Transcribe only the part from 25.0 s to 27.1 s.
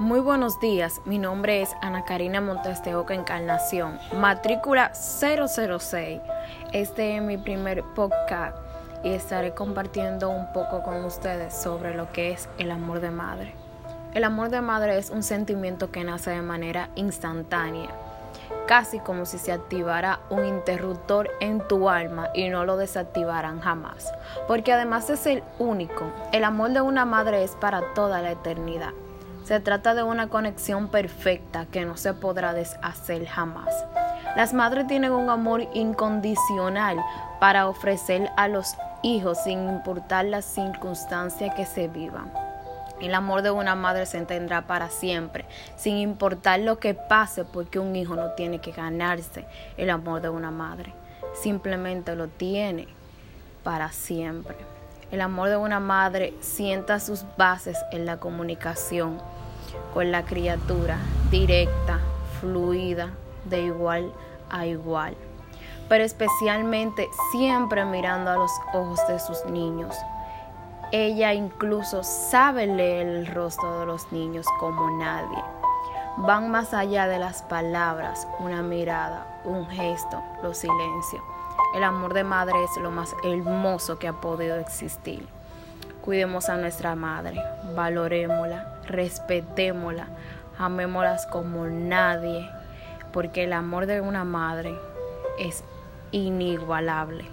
es el único. El amor de una